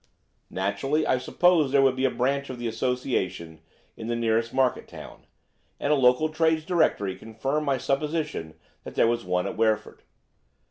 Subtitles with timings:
[0.49, 3.61] Naturally I supposed there would be a branch of the association
[3.95, 5.27] in the nearest market town,
[5.79, 9.99] and a local trades' directory confirmed my supposition that there was one at Wreford.